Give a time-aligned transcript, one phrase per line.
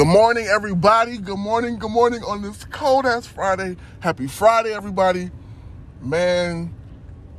[0.00, 1.18] Good morning, everybody.
[1.18, 3.76] Good morning, good morning on this cold ass Friday.
[3.98, 5.30] Happy Friday, everybody.
[6.00, 6.74] Man,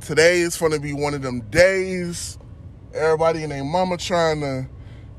[0.00, 2.38] today is to be one of them days.
[2.94, 4.68] Everybody and their mama trying to,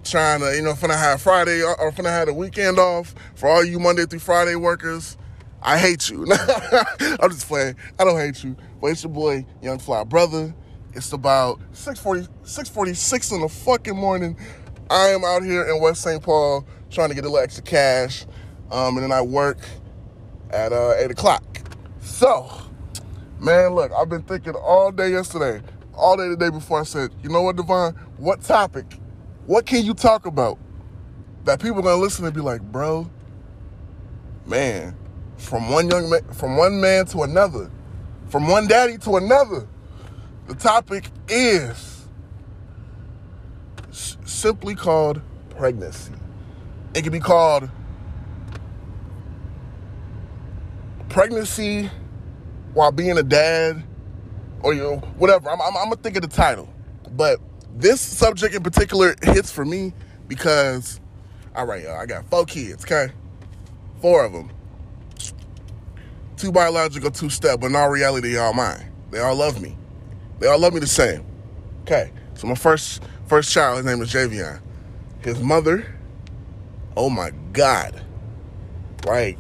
[0.06, 3.14] trying to, you know, finna have Friday uh, or finna have the weekend off.
[3.36, 5.18] For all you Monday through Friday workers,
[5.62, 6.26] I hate you.
[7.20, 7.76] I'm just playing.
[8.00, 8.56] I don't hate you.
[8.80, 10.56] But it's your boy, Young Fly Brother.
[10.94, 14.38] It's about 640, 646 in the fucking morning.
[14.90, 16.24] I am out here in West St.
[16.24, 18.26] Paul trying to get a little extra cash.
[18.72, 19.60] Um, and then I work
[20.52, 21.44] at uh, 8 o'clock.
[22.02, 22.50] So,
[23.40, 25.62] man, look, I've been thinking all day yesterday,
[25.96, 26.82] all day the day before.
[26.82, 27.96] I said, you know what, Devon?
[28.18, 28.86] What topic?
[29.46, 30.60] What can you talk about
[31.46, 33.10] that people are gonna listen and be like, bro,
[34.46, 34.96] man,
[35.38, 37.70] from one young man, from one man to another,
[38.30, 39.68] from one daddy to another.
[40.48, 42.06] The topic is
[43.92, 46.12] simply called pregnancy.
[46.94, 47.70] It can be called
[51.10, 51.90] pregnancy
[52.74, 53.84] while being a dad,
[54.62, 55.50] or you know, whatever.
[55.50, 56.72] I'm, I'm, I'm gonna think of the title,
[57.12, 57.40] but
[57.76, 59.94] this subject in particular hits for me
[60.28, 61.00] because,
[61.56, 63.12] all right, y'all, I got four kids, okay,
[64.02, 64.52] four of them,
[66.38, 68.92] two biological, two step, but in all reality, they all mine.
[69.12, 69.78] They all love me.
[70.40, 71.26] They all love me the same.
[71.84, 74.60] Okay, so my first first child, his name is Javion.
[75.22, 75.96] His mother,
[76.98, 78.02] oh my God,
[79.06, 79.38] like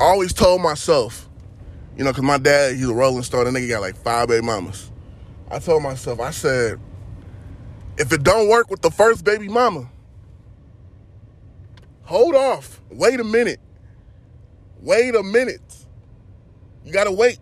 [0.00, 1.28] I always told myself,
[1.96, 4.46] you know, because my dad, he's a rolling stone, that nigga got like five baby
[4.46, 4.90] mamas.
[5.50, 6.78] I told myself, I said,
[7.96, 9.88] if it don't work with the first baby mama,
[12.02, 12.80] hold off.
[12.90, 13.60] Wait a minute.
[14.80, 15.60] Wait a minute.
[16.84, 17.38] You gotta wait.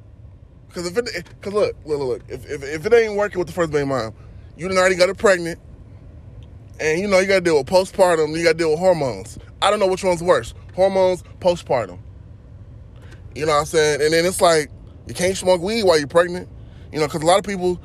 [0.73, 3.55] Cause if it, cause look, look, look, if, if, if it ain't working with the
[3.55, 4.15] first baby mom,
[4.57, 5.59] you done already got her pregnant,
[6.81, 9.39] and you know you gotta deal with postpartum, you gotta deal with hormones.
[9.63, 11.99] I don't know which one's worse, hormones, postpartum.
[13.35, 14.03] You know what I'm saying?
[14.03, 14.71] And then it's like
[15.07, 16.49] you can't smoke weed while you're pregnant.
[16.93, 17.81] You know, cause a lot of people,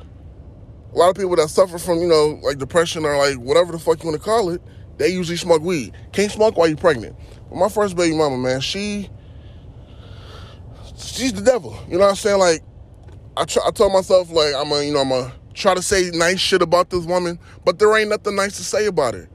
[0.92, 3.78] a lot of people that suffer from you know like depression or like whatever the
[3.78, 4.62] fuck you want to call it,
[4.98, 5.94] they usually smoke weed.
[6.12, 7.16] Can't smoke while you're pregnant.
[7.48, 9.10] But my first baby mama, man, she,
[10.96, 11.78] she's the devil.
[11.88, 12.38] You know what I'm saying?
[12.38, 12.62] Like
[13.36, 16.10] I, try, I told myself like I'm a you know I'm a try to say
[16.12, 19.28] nice shit about this woman, but there ain't nothing nice to say about her.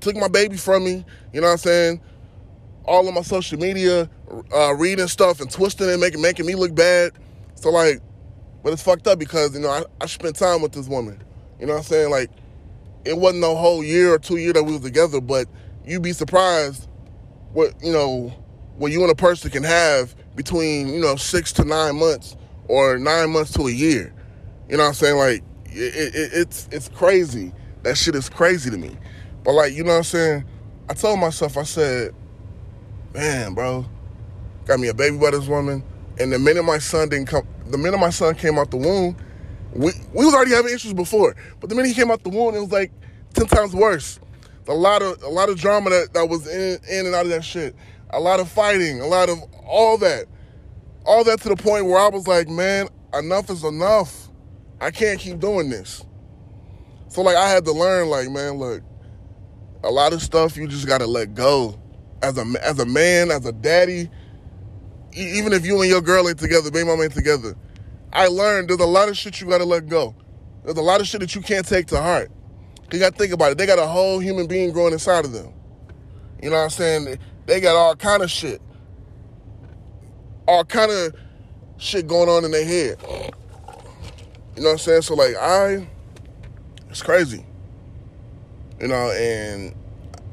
[0.00, 2.00] Took my baby from me, you know what I'm saying?
[2.84, 4.08] All of my social media,
[4.54, 7.12] uh, reading stuff and twisting it, making making me look bad.
[7.54, 8.00] So like,
[8.62, 11.22] but it's fucked up because you know I, I spent time with this woman.
[11.58, 12.10] You know what I'm saying?
[12.10, 12.30] Like,
[13.04, 15.46] it wasn't a whole year or two year that we was together, but
[15.84, 16.88] you'd be surprised
[17.52, 18.32] what you know
[18.76, 22.36] what you and a person can have between you know six to nine months
[22.68, 24.14] or nine months to a year.
[24.68, 25.16] You know what I'm saying?
[25.16, 27.52] Like it, it, it's it's crazy.
[27.82, 28.96] That shit is crazy to me.
[29.44, 30.44] But like you know what I'm saying?
[30.88, 32.14] I told myself, I said,
[33.14, 33.86] man, bro,
[34.66, 35.84] got me a baby by this woman,
[36.18, 39.16] and the minute my son didn't come, the minute my son came out the womb,
[39.72, 42.54] we we was already having issues before, but the minute he came out the womb,
[42.54, 42.92] it was like
[43.34, 44.20] ten times worse.
[44.68, 47.30] A lot of a lot of drama that, that was in in and out of
[47.30, 47.74] that shit.
[48.10, 50.26] A lot of fighting, a lot of all that
[51.04, 54.29] all that to the point where I was like, man, enough is enough.
[54.80, 56.04] I can't keep doing this.
[57.08, 58.82] So like I had to learn, like, man, look,
[59.82, 61.78] a lot of stuff you just gotta let go.
[62.22, 64.08] As a as a man, as a daddy,
[65.12, 67.54] even if you and your girl ain't together, baby mama ain't together,
[68.12, 70.14] I learned there's a lot of shit you gotta let go.
[70.64, 72.30] There's a lot of shit that you can't take to heart.
[72.92, 73.58] You gotta think about it.
[73.58, 75.52] They got a whole human being growing inside of them.
[76.42, 77.18] You know what I'm saying?
[77.46, 78.60] They got all kind of shit
[80.50, 81.14] all kind of
[81.78, 82.98] shit going on in their head.
[84.56, 85.02] You know what I'm saying?
[85.02, 85.86] So like I,
[86.88, 87.44] it's crazy.
[88.80, 89.74] You know, and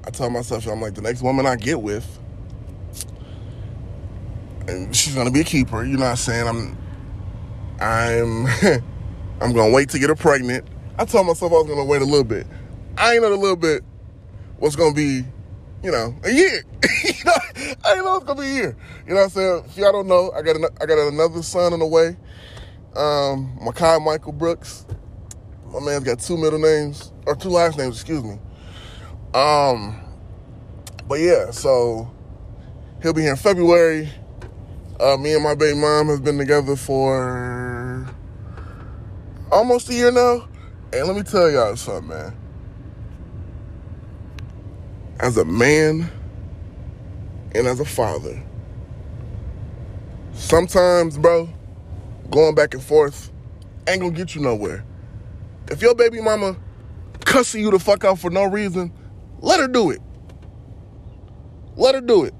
[0.06, 2.06] I tell myself, I'm like the next woman I get with,
[4.68, 5.84] and she's gonna be a keeper.
[5.84, 6.48] You know what I'm saying?
[6.48, 6.78] I'm,
[7.82, 8.48] I'm,
[9.42, 10.68] I'm gonna wait to get her pregnant.
[10.98, 12.48] I told myself I was gonna wait a little bit.
[12.98, 13.84] I ain't know a little bit
[14.58, 15.24] what's gonna be
[15.84, 16.64] you know, a year.
[17.04, 17.34] you know,
[17.86, 18.78] I didn't know it's gonna be a year.
[19.08, 19.64] You know what I'm saying?
[19.68, 22.18] If y'all don't know, I got an, I got another son on the way.
[22.96, 24.86] Um, Makai Michael Brooks.
[25.68, 28.40] My man's got two middle names or two last names, excuse me.
[29.34, 30.00] Um,
[31.08, 32.10] but yeah, so
[33.02, 34.10] he'll be here in February.
[35.00, 38.08] Uh, me and my baby mom has been together for
[39.52, 40.48] almost a year now.
[40.94, 42.38] And let me tell y'all something, man
[45.20, 46.10] as a man
[47.56, 48.42] and as a father,
[50.34, 51.50] sometimes, bro,
[52.32, 53.32] going back and forth
[53.88, 54.84] ain't gonna get you nowhere.
[55.70, 56.56] If your baby mama
[57.26, 58.92] cussing you the fuck out for no reason,
[59.40, 60.02] let her do it.
[61.76, 62.34] Let her do it.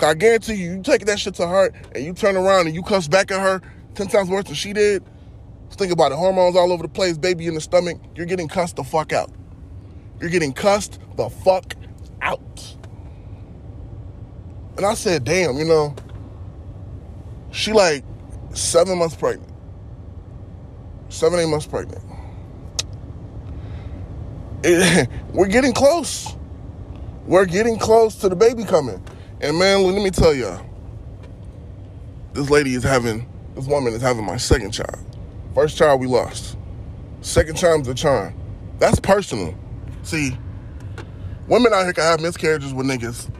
[0.00, 2.82] I guarantee you, you take that shit to heart and you turn around and you
[2.82, 3.60] cuss back at her
[3.94, 5.04] 10 times worse than she did.
[5.66, 6.16] Just think about it.
[6.16, 8.00] Hormones all over the place, baby in the stomach.
[8.14, 9.30] You're getting cussed the fuck out.
[10.20, 11.74] You're getting cussed the fuck
[12.22, 12.76] out.
[14.76, 15.94] And I said, damn, you know,
[17.50, 18.04] she like
[18.52, 19.52] seven months pregnant.
[21.10, 22.02] Seven, eight months pregnant.
[24.62, 26.34] It, we're getting close.
[27.26, 29.02] We're getting close to the baby coming.
[29.40, 30.64] And man, let me tell y'all,
[32.32, 34.98] this lady is having, this woman is having my second child.
[35.54, 36.56] First child we lost.
[37.22, 38.34] Second child's a charm.
[38.78, 39.56] That's personal.
[40.02, 40.36] See,
[41.48, 43.30] women out here can have miscarriages with niggas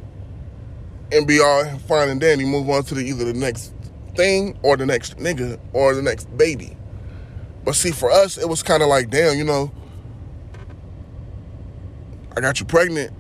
[1.13, 3.73] and be all fine and dandy, move on to the, either the next
[4.15, 6.77] thing or the next nigga or the next baby.
[7.65, 9.71] But see, for us, it was kind of like, damn, you know,
[12.37, 13.13] I got you pregnant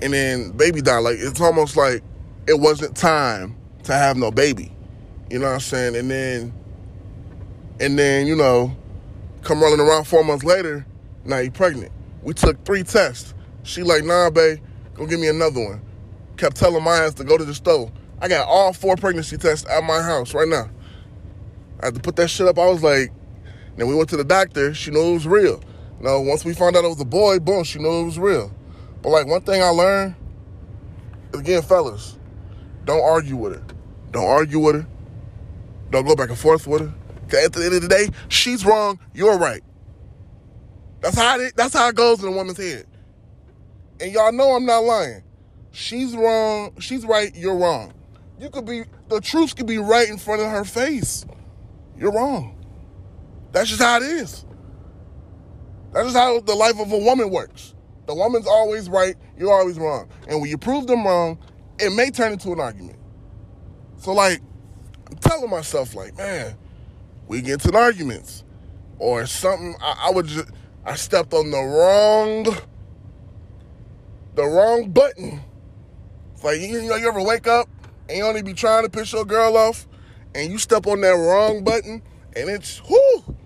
[0.00, 0.98] and then baby died.
[0.98, 2.02] Like, it's almost like
[2.46, 4.72] it wasn't time to have no baby.
[5.30, 5.96] You know what I'm saying?
[5.96, 6.52] And then,
[7.80, 8.76] and then, you know,
[9.42, 10.84] come rolling around four months later,
[11.24, 11.92] now you pregnant.
[12.22, 13.34] We took three tests.
[13.62, 14.58] She like, nah, babe,
[14.94, 15.80] go give me another one.
[16.36, 17.90] Kept telling my ass to go to the store.
[18.22, 20.70] I got all four pregnancy tests at my house right now.
[21.80, 22.56] I had to put that shit up.
[22.56, 23.10] I was like,
[23.76, 24.72] then we went to the doctor.
[24.74, 25.60] She knew it was real.
[25.98, 28.20] You know, once we found out it was a boy, boom, she knew it was
[28.20, 28.54] real.
[29.02, 30.14] But like one thing I learned,
[31.34, 32.16] again, fellas,
[32.84, 33.74] don't argue with her.
[34.12, 34.86] Don't argue with her.
[35.90, 36.94] Don't go back and forth with her.
[37.28, 39.64] Cause at the end of the day, she's wrong, you're right.
[41.00, 42.86] That's how it, that's how it goes in a woman's head.
[44.00, 45.24] And y'all know I'm not lying.
[45.72, 47.92] She's wrong, she's right, you're wrong.
[48.42, 51.24] You could be the truth could be right in front of her face.
[51.96, 52.58] You're wrong.
[53.52, 54.44] That's just how it is.
[55.92, 57.76] That's just how the life of a woman works.
[58.06, 60.08] The woman's always right, you're always wrong.
[60.26, 61.38] And when you prove them wrong,
[61.78, 62.98] it may turn into an argument.
[63.98, 64.40] So, like,
[65.08, 66.56] I'm telling myself, like, man,
[67.28, 68.42] we get into arguments
[68.98, 69.76] or something.
[69.80, 70.48] I, I would just,
[70.84, 72.42] I stepped on the wrong,
[74.34, 75.40] the wrong button.
[76.32, 77.68] It's like, you, you know, you ever wake up
[78.08, 79.86] and you only be trying to piss your girl off
[80.34, 82.02] and you step on that wrong button
[82.36, 83.36] and it's, whoo,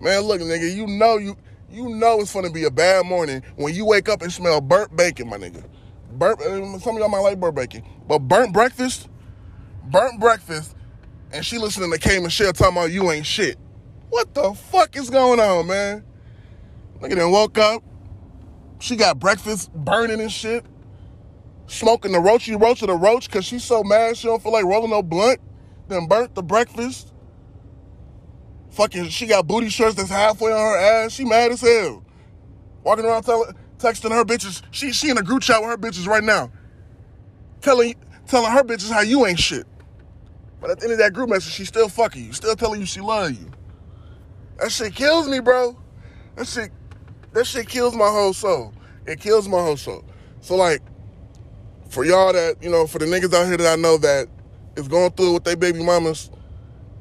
[0.00, 1.36] man, look, nigga, you know you,
[1.70, 4.94] you know it's gonna be a bad morning when you wake up and smell burnt
[4.96, 5.64] bacon, my nigga.
[6.12, 9.08] Burnt, uh, some of y'all might like burnt bacon, but burnt breakfast,
[9.84, 10.76] burnt breakfast,
[11.32, 13.58] and she listening to K Michelle talking about you ain't shit.
[14.10, 16.04] What the fuck is going on, man?
[17.00, 17.82] Nigga then woke up.
[18.78, 20.66] She got breakfast burning and shit.
[21.72, 24.66] Smoking the roachy roach of the roach because she's so mad she don't feel like
[24.66, 25.40] rolling no blunt.
[25.88, 27.14] Then burnt the breakfast.
[28.72, 31.12] Fucking, she got booty shorts that's halfway on her ass.
[31.12, 32.04] She mad as hell.
[32.84, 34.60] Walking around telling, texting her bitches.
[34.70, 36.52] She she in a group chat with her bitches right now.
[37.62, 37.94] Telling
[38.26, 39.66] telling her bitches how you ain't shit.
[40.60, 42.32] But at the end of that group message, she still fucking you.
[42.34, 43.50] Still telling you she love you.
[44.58, 45.74] That shit kills me, bro.
[46.36, 46.70] That shit
[47.32, 48.74] that shit kills my whole soul.
[49.06, 50.04] It kills my whole soul.
[50.42, 50.82] So like,
[51.92, 54.26] for y'all that, you know, for the niggas out here that I know that
[54.76, 56.30] is going through with their baby mamas,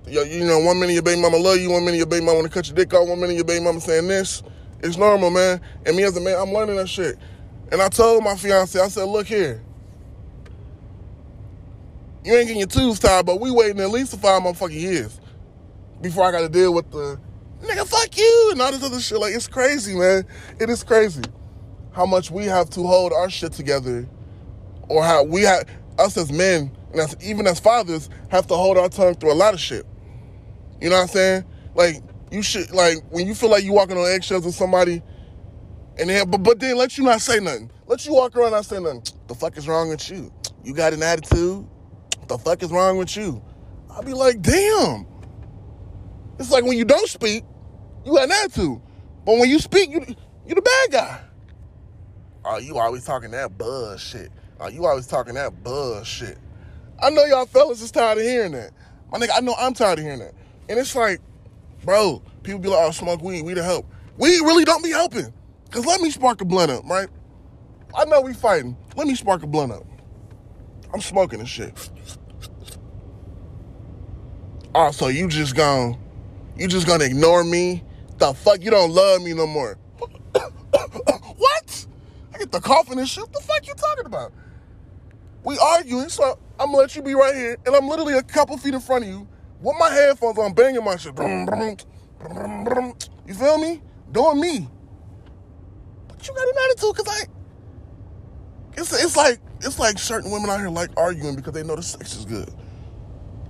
[0.05, 2.39] you, you know, one minute your baby mama love you, one minute your baby mama
[2.39, 4.43] want to cut your dick off, one minute your baby mama saying this.
[4.81, 5.61] It's normal, man.
[5.85, 7.17] And me as a man, I'm learning that shit.
[7.71, 9.63] And I told my fiance, I said, look here.
[12.25, 15.21] You ain't getting your tubes tied, but we waiting at least five motherfucking years
[16.01, 17.17] before I got to deal with the
[17.63, 19.19] nigga, fuck you, and all this other shit.
[19.19, 20.25] Like, it's crazy, man.
[20.59, 21.23] It is crazy
[21.93, 24.05] how much we have to hold our shit together,
[24.91, 25.65] or how we have,
[25.97, 29.35] us as men, and as, even as fathers, have to hold our tongue through a
[29.35, 29.85] lot of shit.
[30.81, 31.45] You know what I'm saying?
[31.75, 35.01] Like, you should, like, when you feel like you walking on eggshells with somebody,
[35.97, 37.71] and then, but, but then let you not say nothing.
[37.87, 39.03] Let you walk around not say nothing.
[39.27, 40.31] The fuck is wrong with you?
[40.63, 41.65] You got an attitude?
[42.27, 43.41] The fuck is wrong with you?
[43.89, 45.05] I'll be like, damn.
[46.39, 47.43] It's like when you don't speak,
[48.05, 48.81] you got an attitude.
[49.25, 50.05] But when you speak, you
[50.47, 51.21] you the bad guy.
[52.43, 54.31] Oh, you always talking that bullshit.
[54.63, 56.37] Oh, you always talking that bullshit.
[57.01, 58.69] I know y'all fellas is tired of hearing that.
[59.11, 60.35] My nigga, I know I'm tired of hearing that.
[60.69, 61.19] And it's like,
[61.83, 63.87] bro, people be like, oh, smoke weed, we to help.
[64.19, 65.33] We really don't be helping.
[65.71, 67.07] Cause let me spark a blunt up, right?
[67.95, 68.77] I know we fighting.
[68.95, 69.83] Let me spark a blunt up.
[70.93, 71.89] I'm smoking this shit.
[74.75, 75.97] Oh, so you just gonna,
[76.55, 77.83] you just gonna ignore me?
[78.19, 79.79] The fuck, you don't love me no more.
[80.33, 81.87] what?
[82.31, 83.23] I get the coughing and shit.
[83.23, 84.31] What the fuck you talking about?
[85.43, 88.57] We arguing, so I'm gonna let you be right here, and I'm literally a couple
[88.57, 89.27] feet in front of you
[89.61, 91.17] with my headphones on, banging my shit.
[93.27, 93.81] You feel me?
[94.11, 94.67] Doing me.
[96.07, 97.23] But you got an attitude, cause I,
[98.77, 101.83] it's it's like it's like certain women out here like arguing because they know the
[101.83, 102.49] sex is good.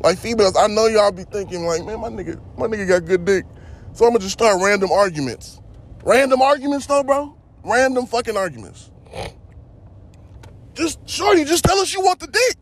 [0.02, 3.26] Like females, I know y'all be thinking like, man, my nigga, my nigga got good
[3.26, 3.46] dick.
[3.94, 5.60] So I'm gonna just start random arguments.
[6.04, 7.38] Random arguments though, bro.
[7.64, 8.91] Random fucking arguments.
[10.74, 12.56] Just shorty, just tell us you want the dick.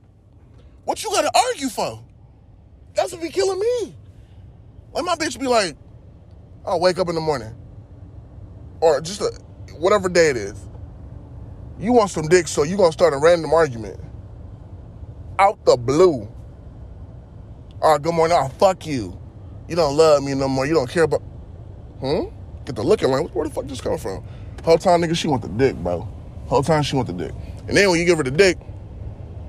[0.86, 2.04] What you gotta argue for?
[2.96, 3.96] That's what be killing me.
[4.92, 5.76] Like my bitch be like,
[6.66, 7.56] I'll wake up in the morning.
[8.82, 9.32] Or just a,
[9.78, 10.60] whatever day it is.
[11.80, 14.00] You want some dick, so you gonna start a random argument.
[15.38, 16.28] Out the blue.
[17.82, 18.38] All right, good morning.
[18.40, 19.18] Oh, fuck you.
[19.70, 20.66] You don't love me no more.
[20.66, 21.22] You don't care about.
[22.02, 22.26] Hmm?
[22.66, 24.24] Get the looking like, where the fuck this come from?
[24.64, 26.08] Whole time, nigga, she want the dick, bro.
[26.48, 27.34] Whole time she want the dick.
[27.70, 28.58] And then when you give her the dick,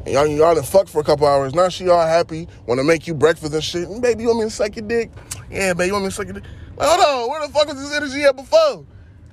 [0.05, 2.85] and y'all, y'all done fuck for a couple hours, now she all happy, want to
[2.85, 3.89] make you breakfast and shit.
[3.89, 5.11] And baby, you want me to suck your dick?
[5.50, 6.45] Yeah, baby, you want me to suck your dick?
[6.77, 8.85] Like, hold on, where the fuck was this energy at before?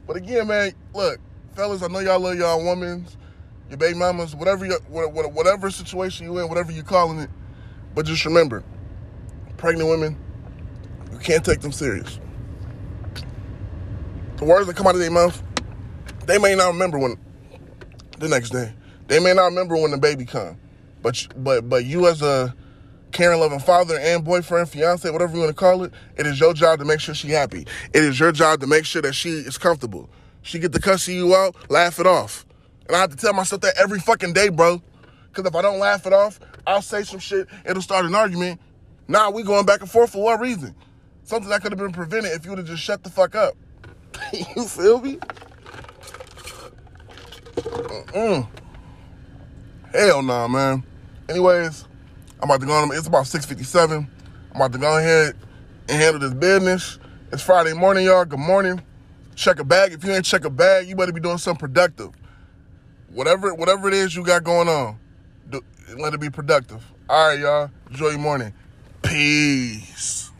[0.07, 1.19] But again, man, look,
[1.53, 3.05] fellas, I know y'all love y'all women,
[3.67, 7.29] your baby mamas, whatever, you, whatever situation you in, whatever you calling it.
[7.93, 8.63] But just remember,
[9.57, 10.17] pregnant women,
[11.11, 12.21] you can't take them serious.
[14.37, 15.43] The words that come out of their mouth,
[16.25, 17.17] they may not remember when
[18.19, 18.73] the next day.
[19.07, 20.57] They may not remember when the baby come.
[21.01, 22.53] But but but you as a
[23.11, 26.53] caring, loving father and boyfriend, fiance, whatever you want to call it, it is your
[26.53, 27.65] job to make sure she happy.
[27.93, 30.09] It is your job to make sure that she is comfortable.
[30.41, 32.45] She get to cussing you out, laugh it off.
[32.87, 34.81] And I have to tell myself that every fucking day, bro.
[35.29, 38.59] Because if I don't laugh it off, I'll say some shit, it'll start an argument.
[39.07, 40.75] Now we going back and forth for what reason?
[41.23, 43.55] Something that could have been prevented if you would have just shut the fuck up.
[44.33, 45.19] you feel me?
[47.55, 48.47] Mm-mm.
[49.93, 50.83] Hell nah, man.
[51.29, 51.85] Anyways,
[52.41, 52.91] I'm about to go on.
[52.93, 54.07] It's about 6:57.
[54.51, 55.35] I'm about to go ahead
[55.87, 56.99] and handle this business.
[57.31, 58.25] It's Friday morning, y'all.
[58.25, 58.81] Good morning.
[59.35, 59.93] Check a bag.
[59.93, 62.11] If you ain't check a bag, you better be doing something productive.
[63.13, 64.99] Whatever, whatever it is you got going on,
[65.49, 65.61] do,
[65.97, 66.83] let it be productive.
[67.09, 67.71] All right, y'all.
[67.89, 68.53] Enjoy your morning.
[69.01, 70.31] Peace.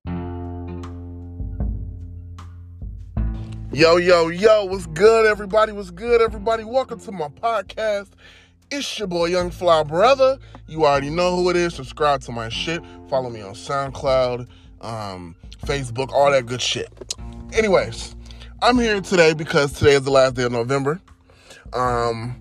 [3.72, 5.72] Yo, yo, yo, what's good, everybody?
[5.72, 6.66] What's good, everybody?
[6.66, 8.10] Welcome to my podcast.
[8.69, 10.38] It's your boy, Young Fly Brother.
[10.67, 11.75] You already know who it is.
[11.75, 12.81] Subscribe to my shit.
[13.09, 14.45] Follow me on SoundCloud,
[14.81, 16.89] um, Facebook, all that good shit.
[17.53, 18.13] Anyways,
[18.62, 21.00] I'm here today because today is the last day of November.
[21.71, 22.36] Um,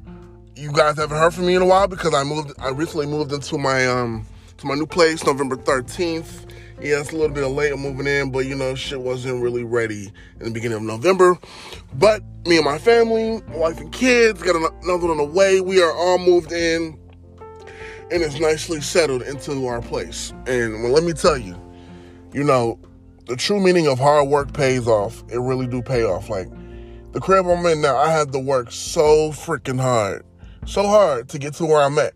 [0.56, 2.52] you guys haven't heard from me in a while because I moved.
[2.59, 6.50] I recently moved into my um to my new place, November 13th.
[6.80, 10.12] Yeah, it's a little bit late moving in, but you know, shit wasn't really ready
[10.38, 11.38] in the beginning of November.
[11.95, 15.62] But me and my family, my wife and kids, got another one on the way.
[15.62, 16.99] We are all moved in
[18.11, 20.33] and it's nicely settled into our place.
[20.47, 21.56] And well, let me tell you,
[22.33, 22.78] you know,
[23.26, 25.25] the true meaning of hard work pays off.
[25.30, 26.28] It really do pay off.
[26.28, 26.49] Like
[27.12, 30.25] the crib I'm in now, I had to work so freaking hard,
[30.66, 32.12] so hard to get to where I'm at.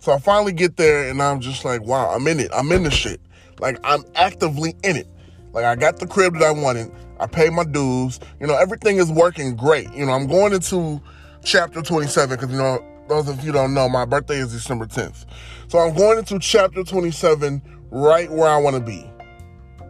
[0.00, 2.50] So I finally get there and I'm just like, wow, I'm in it.
[2.52, 3.20] I'm in the shit.
[3.60, 5.06] Like I'm actively in it.
[5.52, 6.90] Like I got the crib that I wanted.
[7.18, 8.18] I paid my dues.
[8.40, 9.92] You know, everything is working great.
[9.92, 11.00] You know, I'm going into
[11.44, 15.26] chapter 27 because you know, those of you don't know, my birthday is December 10th.
[15.68, 19.10] So I'm going into chapter 27 right where I want to be.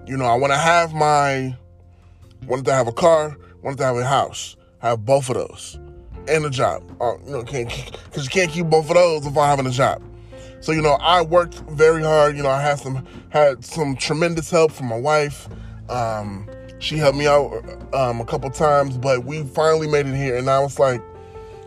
[0.07, 1.57] You know, I want to have my
[2.47, 5.79] wanted to have a car, wanted to have a house, have both of those,
[6.27, 6.83] and a job.
[7.01, 7.69] Uh, you know, can't
[8.05, 10.03] because you can't keep both of those without having a job.
[10.61, 12.37] So you know, I worked very hard.
[12.37, 15.49] You know, I had some had some tremendous help from my wife.
[15.89, 16.49] Um,
[16.79, 17.65] she helped me out
[17.95, 20.37] um, a couple times, but we finally made it here.
[20.37, 21.03] And I was like,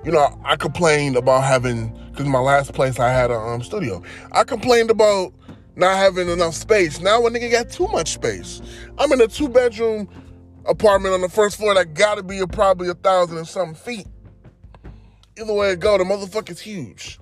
[0.03, 4.03] you know, I complained about having because my last place I had a um, studio.
[4.31, 5.33] I complained about
[5.75, 7.01] not having enough space.
[7.01, 8.62] Now a nigga got too much space.
[9.00, 10.07] I'm in a two bedroom
[10.65, 14.07] apartment on the first floor that gotta be a, probably a thousand and something feet.
[15.35, 17.19] Either way it go, the motherfucker's huge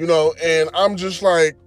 [0.00, 1.58] you know, and I'm just like,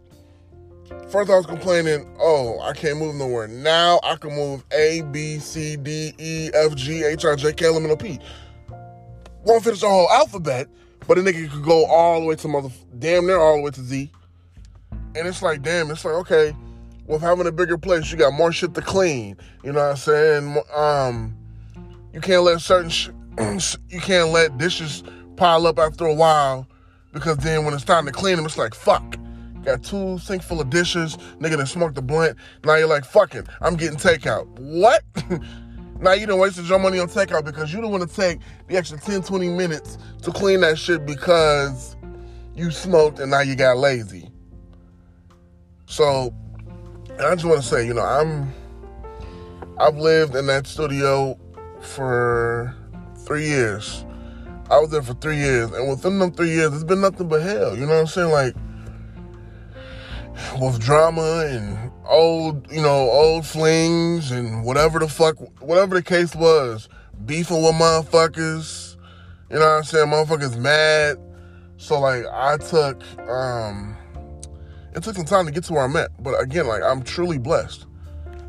[1.10, 3.48] first I was complaining, oh, I can't move nowhere.
[3.48, 7.68] Now I can move A, B, C, D, E, F, G, H, I, J, K,
[7.68, 8.20] L, M, N, O, P.
[9.44, 10.68] Won't finish the whole alphabet,
[11.08, 13.70] but a nigga could go all the way to mother, damn near all the way
[13.70, 14.10] to Z.
[15.16, 16.56] And it's like, damn, it's like, okay,
[17.06, 19.38] with having a bigger place, you got more shit to clean.
[19.64, 20.64] You know what I'm saying?
[20.74, 21.38] Um,
[22.12, 23.10] you can't let certain, sh-
[23.90, 25.04] you can't let dishes
[25.36, 26.68] pile up after a while
[27.14, 29.18] because then when it's time to clean them, it's like, fuck.
[29.64, 32.38] Got two sink full of dishes, nigga done smoked the blunt.
[32.66, 34.48] Now you're like, fuck it, I'm getting takeout.
[34.60, 35.04] What?
[36.02, 38.76] now you done wasted your money on takeout because you don't want to take the
[38.76, 41.96] extra 10, 20 minutes to clean that shit because
[42.56, 44.30] you smoked and now you got lazy.
[45.86, 46.34] So,
[47.20, 48.52] I just want to say, you know, I'm,
[49.78, 51.40] I've lived in that studio
[51.80, 52.76] for
[53.26, 54.04] three years.
[54.70, 57.42] I was there for three years, and within them three years, it's been nothing but
[57.42, 57.76] hell.
[57.76, 58.32] You know what I'm saying?
[58.32, 58.56] Like
[60.60, 66.36] with drama and old, you know, old flings and whatever the fuck, whatever the case
[66.36, 66.90] was,
[67.26, 68.98] beefing with motherfuckers.
[69.50, 70.08] You know what I'm saying?
[70.08, 71.18] Motherfuckers mad.
[71.78, 73.96] So like, I took, um,
[74.96, 76.12] it took some time to get to where I'm at.
[76.22, 77.86] But again, like, I'm truly blessed.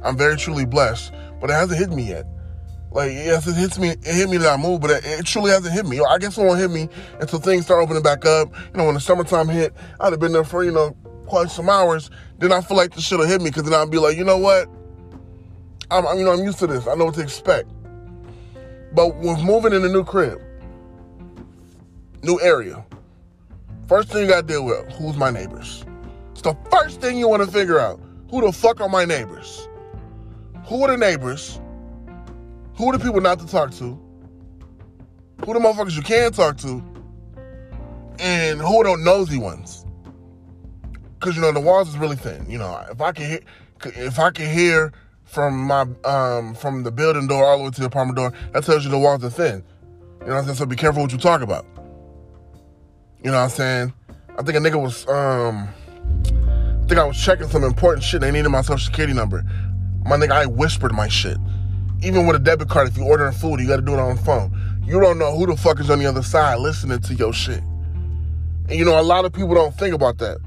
[0.02, 2.26] I'm very truly blessed, but it hasn't hit me yet.
[2.94, 3.88] Like, yes, it hits me.
[3.88, 6.00] It hit me that I moved, but it, it truly hasn't hit me.
[6.00, 6.88] I guess it won't hit me
[7.20, 8.54] until things start opening back up.
[8.70, 10.96] You know, when the summertime hit, I'd have been there for you know
[11.26, 12.08] quite some hours.
[12.38, 14.22] Then I feel like this should have hit me because then I'd be like, you
[14.22, 14.68] know what?
[15.90, 16.86] I'm, you know, I'm used to this.
[16.86, 17.68] I know what to expect.
[18.92, 20.40] But with moving in a new crib,
[22.22, 22.84] new area,
[23.88, 25.84] first thing you got to deal with: who's my neighbors.
[26.30, 28.00] It's the first thing you want to figure out.
[28.30, 29.68] Who the fuck are my neighbors?
[30.66, 31.60] Who are the neighbors?
[32.76, 33.98] Who are the people not to talk to?
[35.44, 36.82] Who the motherfuckers you can talk to?
[38.18, 39.84] And who are the nosy ones?
[41.18, 42.48] Because you know the walls is really thin.
[42.48, 43.40] You know, if I can hear,
[43.84, 44.92] if I can hear
[45.24, 48.64] from my um from the building door all the way to the apartment door, that
[48.64, 49.64] tells you the walls are thin.
[50.20, 50.56] You know what I'm saying?
[50.56, 51.66] So be careful what you talk about.
[53.22, 53.92] You know what I'm saying?
[54.36, 55.68] I think a nigga was um
[56.84, 58.20] I think I was checking some important shit.
[58.20, 59.42] They needed my social security number.
[60.04, 61.38] My nigga, I whispered my shit.
[62.04, 64.22] Even with a debit card, if you're ordering food, you gotta do it on the
[64.22, 64.52] phone.
[64.84, 67.62] You don't know who the fuck is on the other side listening to your shit.
[68.68, 70.38] And you know, a lot of people don't think about that.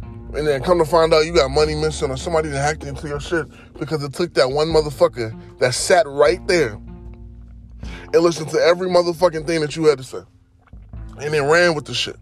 [0.00, 3.08] And then come to find out you got money missing or somebody that hacked into
[3.08, 3.46] your shit
[3.78, 6.78] because it took that one motherfucker that sat right there
[8.12, 10.22] and listened to every motherfucking thing that you had to say.
[11.20, 12.16] And then ran with the shit.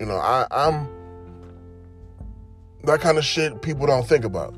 [0.00, 0.88] You know, I, I'm
[2.84, 4.54] that kind of shit people don't think about.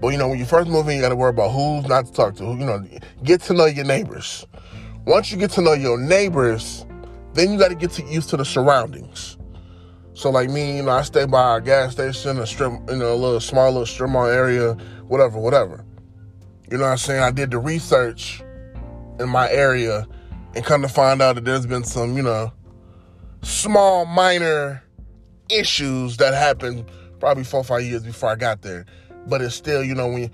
[0.00, 2.06] But you know, when you first move in, you got to worry about who's not
[2.06, 2.44] to talk to.
[2.44, 2.86] You know,
[3.24, 4.46] get to know your neighbors.
[5.06, 6.86] Once you get to know your neighbors,
[7.34, 9.38] then you got to get to, used to the surroundings.
[10.14, 13.12] So like me, you know, I stay by a gas station, a strip, you know,
[13.12, 14.74] a little small little strip mall area,
[15.06, 15.84] whatever, whatever.
[16.70, 17.22] You know what I'm saying?
[17.22, 18.42] I did the research
[19.18, 20.06] in my area
[20.54, 22.52] and come to find out that there's been some, you know,
[23.42, 24.82] small minor
[25.50, 26.84] issues that happened
[27.20, 28.86] probably four or five years before I got there.
[29.28, 30.30] But it's still, you know, when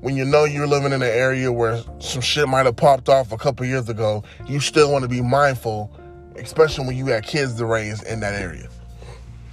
[0.00, 3.32] when you know you're living in an area where some shit might have popped off
[3.32, 5.90] a couple years ago, you still want to be mindful,
[6.36, 8.68] especially when you got kids to raise in that area.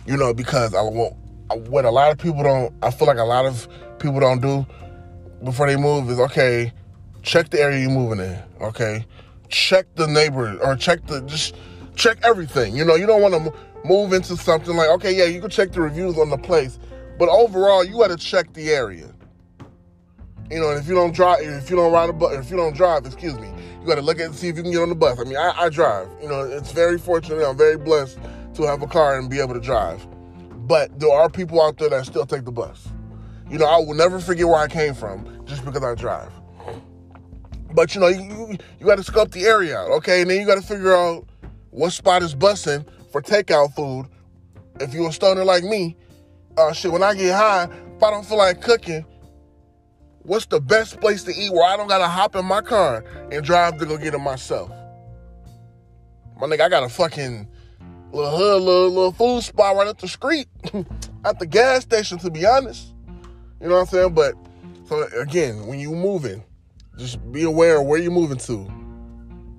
[0.06, 2.74] You know, because I what a lot of people don't.
[2.82, 3.67] I feel like a lot of
[4.00, 4.65] people don't do
[5.43, 6.74] before they move is okay.
[7.22, 8.38] Check the area you're moving in.
[8.62, 9.06] Okay,
[9.48, 11.56] check the neighbor or check the just
[11.96, 12.76] check everything.
[12.76, 13.54] You know, you don't want to
[13.86, 16.80] move into something like, okay, yeah, you can check the reviews on the place,
[17.17, 19.13] but overall, you got to check the area.
[20.52, 22.58] You know, and if you don't drive, if you don't ride a bus, if you
[22.58, 23.49] don't drive, excuse me,
[23.82, 25.19] you got to look at and see if you can get on the bus.
[25.19, 26.10] I mean, I, I drive.
[26.21, 27.47] You know, it's very fortunate.
[27.47, 28.19] I'm very blessed
[28.56, 30.06] to have a car and be able to drive.
[30.67, 32.88] But there are people out there that still take the bus.
[33.49, 36.32] You know, I will never forget where I came from just because I drive.
[37.73, 40.21] But you know, you, you, you got to scope the area out, okay?
[40.21, 41.28] And then you got to figure out
[41.71, 44.08] what spot is busing for takeout food.
[44.80, 45.97] If you a stoner like me,
[46.58, 49.06] uh, shit, when I get high, if I don't feel like cooking,
[50.24, 53.44] what's the best place to eat where I don't gotta hop in my car and
[53.44, 54.70] drive to go get it myself?
[56.39, 57.48] My nigga, I got a fucking
[58.12, 60.48] little hood, little, little food spot right up the street
[61.26, 62.94] at the gas station, to be honest.
[63.62, 64.13] You know what I'm saying?
[64.13, 64.36] But
[64.86, 66.44] so again, when you moving,
[66.98, 68.72] just be aware of where you're moving to.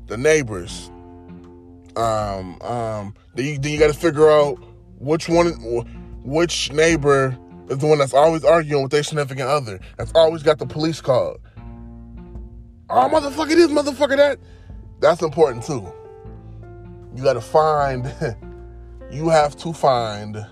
[0.07, 0.91] The neighbors,
[1.97, 4.59] um, um, then you, then you got to figure out
[4.99, 5.55] which one,
[6.25, 9.79] which neighbor is the one that's always arguing with their significant other.
[9.99, 11.39] That's always got the police called.
[12.91, 14.39] Oh, motherfucker this, motherfucker that.
[15.01, 15.87] That's important too.
[17.15, 18.13] You got to find,
[19.11, 20.45] you have to find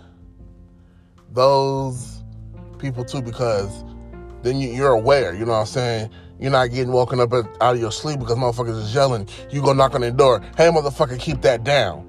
[1.31, 2.23] those
[2.79, 3.85] people too because
[4.43, 6.11] then you, are aware, you know what I'm saying?
[6.39, 9.29] You're not getting woken up out of your sleep because motherfuckers is yelling.
[9.51, 10.43] You go knock on their door.
[10.57, 12.09] Hey, motherfucker, keep that down.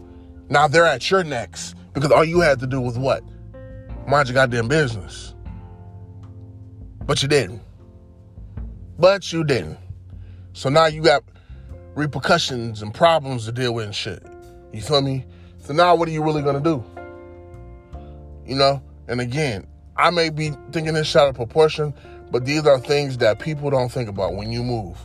[0.50, 3.24] Now they're at your necks because all you had to do was what?
[4.08, 5.34] Mind your goddamn business.
[7.06, 7.62] But you didn't.
[9.00, 9.78] But you didn't.
[10.54, 11.24] So now you got
[11.96, 14.24] repercussions and problems to deal with and shit.
[14.72, 15.26] You feel me?
[15.60, 16.84] So now what are you really gonna do?
[18.46, 18.82] You know?
[19.08, 21.94] And again, I may be thinking this out of proportion,
[22.32, 24.98] but these are things that people don't think about when you move.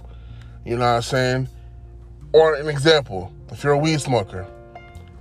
[0.65, 1.49] You know what I'm saying?
[2.33, 4.47] Or an example, if you're a weed smoker,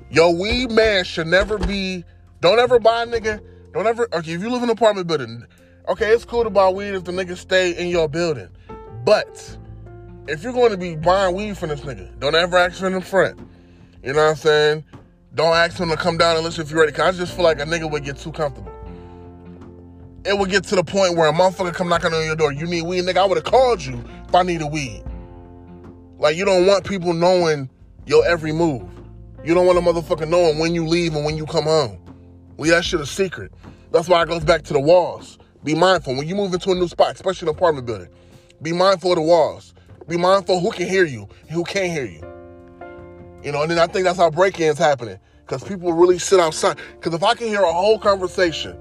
[0.09, 2.03] your weed man should never be,
[2.39, 3.41] don't ever buy a nigga,
[3.73, 5.45] don't ever, okay, if you live in an apartment building,
[5.87, 8.49] okay, it's cool to buy weed if the nigga stay in your building.
[9.03, 9.57] But
[10.27, 12.93] if you're going to be buying weed from this nigga, don't ever ask him in
[12.93, 13.39] the front.
[14.03, 14.83] You know what I'm saying?
[15.35, 16.91] Don't ask him to come down and listen if you're ready.
[16.91, 18.71] Cause I just feel like a nigga would get too comfortable.
[20.25, 22.51] It would get to the point where a motherfucker come knocking on your door.
[22.51, 23.17] You need weed, nigga.
[23.17, 25.03] I would have called you if I needed weed.
[26.17, 27.69] Like you don't want people knowing
[28.05, 28.83] your every move.
[29.43, 31.99] You don't want a motherfucker knowing when you leave and when you come home.
[32.57, 33.51] Leave that shit a secret.
[33.91, 35.37] That's why it goes back to the walls.
[35.63, 38.09] Be mindful when you move into a new spot, especially an apartment building.
[38.61, 39.73] Be mindful of the walls.
[40.07, 42.21] Be mindful who can hear you and who can't hear you.
[43.43, 45.19] You know, and then I think that's how break-ins happening.
[45.45, 46.77] Because people really sit outside.
[46.95, 48.77] Because if I can hear a whole conversation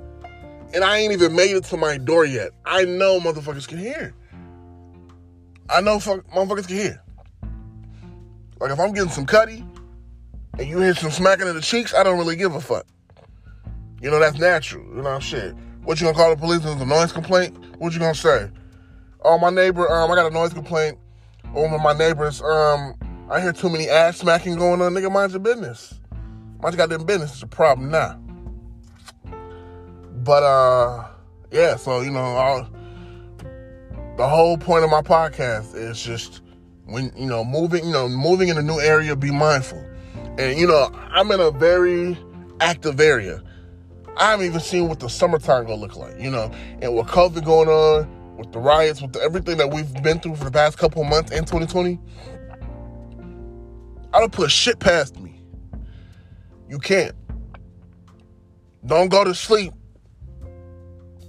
[0.74, 4.14] and I ain't even made it to my door yet, I know motherfuckers can hear.
[5.68, 7.02] I know fuck, motherfuckers can hear.
[8.58, 9.64] Like if I'm getting some cutty
[10.58, 12.86] and you hear some smacking in the cheeks, I don't really give a fuck.
[14.06, 14.86] You know, that's natural.
[14.94, 15.52] You know, shit.
[15.82, 16.64] What you gonna call the police?
[16.64, 17.58] It's a noise complaint?
[17.78, 18.48] What you gonna say?
[19.22, 20.96] Oh, my neighbor, um, I got a noise complaint.
[21.56, 22.94] Over my neighbors, um,
[23.28, 24.94] I hear too many ass smacking going on.
[24.94, 25.98] Nigga, mind your business.
[26.62, 27.32] Mind your goddamn business.
[27.32, 28.16] It's a problem now.
[30.22, 31.08] But, uh,
[31.50, 32.70] yeah, so, you know, I'll,
[34.16, 36.42] the whole point of my podcast is just
[36.84, 39.84] when, you know, moving, you know, moving in a new area, be mindful.
[40.38, 42.16] And, you know, I'm in a very
[42.60, 43.42] active area.
[44.16, 46.50] I haven't even seen what the summertime gonna look like, you know,
[46.80, 50.36] and with COVID going on, with the riots, with the, everything that we've been through
[50.36, 51.98] for the past couple months in 2020,
[54.12, 55.42] I don't put shit past me.
[56.68, 57.14] You can't.
[58.86, 59.72] Don't go to sleep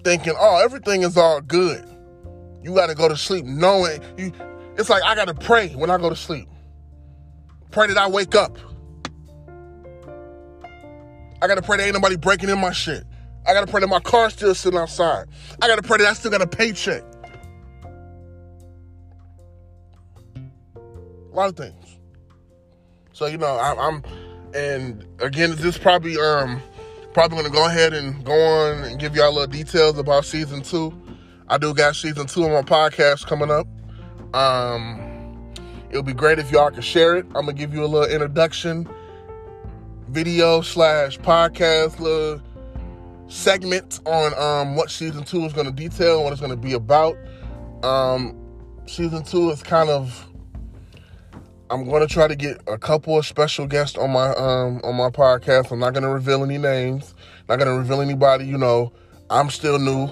[0.04, 1.86] thinking, oh, everything is all good.
[2.64, 4.32] You got to go to sleep knowing you.
[4.78, 6.48] It's like I got to pray when I go to sleep.
[7.72, 8.58] Pray that I wake up.
[11.42, 13.04] I got to pray that ain't nobody breaking in my shit.
[13.46, 15.28] I got to pray that my car's still sitting outside.
[15.62, 17.04] I got to pray that I still got a paycheck.
[20.36, 21.98] A lot of things.
[23.14, 24.04] So you know, I, I'm,
[24.54, 26.62] and again, this probably um
[27.14, 30.62] probably gonna go ahead and go on and give y'all a little details about season
[30.62, 30.94] two.
[31.48, 33.66] I do got season two on my podcast coming up.
[34.36, 35.52] Um,
[35.90, 37.26] it'll be great if y'all can share it.
[37.28, 38.88] I'm gonna give you a little introduction
[40.10, 42.42] video slash podcast little
[43.28, 46.74] segment on um, what season two is going to detail, what it's going to be
[46.74, 47.18] about.
[47.84, 48.36] Um,
[48.86, 50.24] season two is kind of.
[51.70, 54.96] I'm going to try to get a couple of special guests on my um, on
[54.96, 55.72] my podcast.
[55.72, 57.14] I'm not going to reveal any names.
[57.50, 58.46] Not going to reveal anybody.
[58.46, 58.94] You know,
[59.30, 60.08] I'm still new,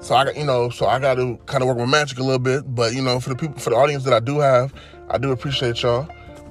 [0.00, 2.22] so I got you know, so I got to kind of work my magic a
[2.22, 2.72] little bit.
[2.72, 4.72] But you know, for the people, for the audience that I do have,
[5.10, 6.08] I do appreciate y'all.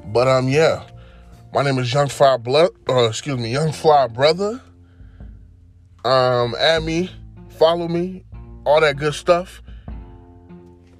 [0.07, 0.83] But um, yeah,
[1.53, 2.71] my name is Young Fly Blood.
[2.87, 4.61] Uh, excuse me, Young Fly Brother.
[6.05, 7.11] Um, add me,
[7.49, 8.23] follow me,
[8.65, 9.61] all that good stuff.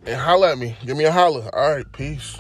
[0.06, 0.76] And holla at me.
[0.86, 1.50] Give me a holler.
[1.56, 2.38] All right, peace.